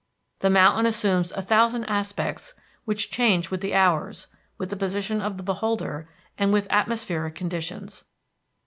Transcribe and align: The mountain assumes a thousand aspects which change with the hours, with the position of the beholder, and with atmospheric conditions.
The 0.39 0.49
mountain 0.49 0.87
assumes 0.87 1.31
a 1.33 1.43
thousand 1.43 1.83
aspects 1.83 2.55
which 2.85 3.11
change 3.11 3.51
with 3.51 3.61
the 3.61 3.75
hours, 3.75 4.25
with 4.57 4.71
the 4.71 4.75
position 4.75 5.21
of 5.21 5.37
the 5.37 5.43
beholder, 5.43 6.09
and 6.39 6.51
with 6.51 6.65
atmospheric 6.71 7.35
conditions. 7.35 8.05